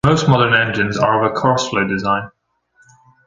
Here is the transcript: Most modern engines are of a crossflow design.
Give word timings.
Most 0.03 0.27
modern 0.27 0.55
engines 0.55 0.97
are 0.97 1.23
of 1.23 1.31
a 1.31 1.35
crossflow 1.35 1.87
design. 1.87 2.31